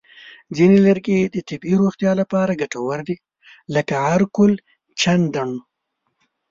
ځینې 0.55 0.77
لرګي 0.87 1.17
د 1.23 1.37
طبیعي 1.49 1.75
روغتیا 1.81 2.11
لپاره 2.21 2.59
ګټور 2.61 2.99
دي، 3.07 3.15
لکه 3.75 3.93
عرقالچندڼ. 4.11 5.49